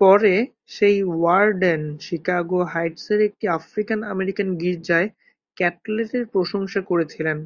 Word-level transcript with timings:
পরে, 0.00 0.34
সেই 0.68 0.96
warden 1.12 1.82
Chicago 2.00 2.60
হাইটসের 2.72 3.20
একটা 3.20 3.46
আফ্রিকান-আমেরিকান 3.58 4.48
গির্জায় 4.60 5.08
ক্যাটলেটের 5.56 6.24
প্রশংসা 6.26 6.80
করেছিলেন। 6.90 7.38